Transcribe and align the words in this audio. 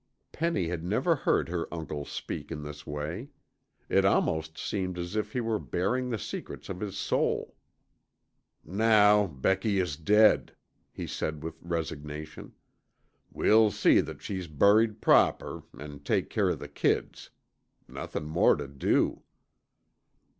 Penny 0.31 0.67
had 0.69 0.83
never 0.83 1.13
heard 1.15 1.47
her 1.49 1.71
uncle 1.71 2.05
speak 2.05 2.51
in 2.51 2.63
this 2.63 2.87
way. 2.87 3.29
It 3.87 4.03
almost 4.03 4.57
seemed 4.57 4.97
as 4.97 5.15
if 5.15 5.33
he 5.33 5.41
were 5.41 5.59
baring 5.59 6.09
the 6.09 6.17
secrets 6.17 6.69
of 6.69 6.79
his 6.79 6.97
soul. 6.97 7.55
"Now 8.65 9.27
Becky 9.27 9.77
is 9.79 9.97
dead," 9.97 10.55
he 10.91 11.05
said 11.05 11.43
with 11.43 11.61
resignation. 11.61 12.53
"We'll 13.31 13.69
see 13.69 14.01
that 14.01 14.23
she's 14.23 14.47
buried 14.47 15.01
proper 15.01 15.61
an' 15.77 15.99
take 15.99 16.31
care 16.31 16.49
of 16.49 16.57
the 16.57 16.67
kids. 16.67 17.29
Nothin' 17.87 18.25
more 18.25 18.55
tuh 18.55 18.69
do." 18.69 19.21